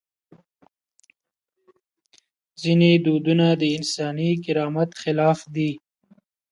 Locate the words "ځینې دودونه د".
2.61-3.63